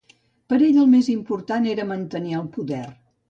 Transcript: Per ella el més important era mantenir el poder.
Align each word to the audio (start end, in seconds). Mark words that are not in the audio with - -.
Per 0.53 0.57
ella 0.67 0.81
el 0.85 0.89
més 0.93 1.09
important 1.15 1.69
era 1.73 1.87
mantenir 1.91 2.35
el 2.39 2.51
poder. 2.59 2.83